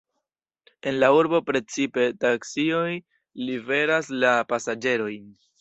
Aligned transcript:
En 0.91 0.95
la 1.03 1.09
urbo 1.17 1.41
precipe 1.49 2.07
taksioj 2.25 2.89
liveras 3.51 4.13
la 4.25 4.37
pasaĝerojn. 4.55 5.33